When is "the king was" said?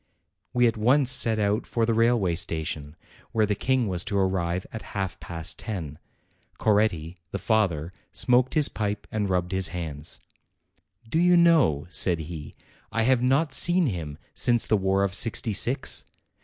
3.45-4.03